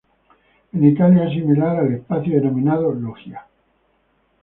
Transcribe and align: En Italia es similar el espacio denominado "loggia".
En 0.73 0.83
Italia 0.83 1.27
es 1.27 1.33
similar 1.33 1.85
el 1.85 1.93
espacio 1.93 2.33
denominado 2.33 2.91
"loggia". 2.91 3.45